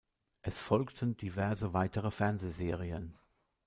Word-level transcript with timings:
Es 0.41 0.57
folgten 0.59 1.15
diverse 1.15 1.73
weitere 1.73 2.09
Fernsehserien. 2.09 3.19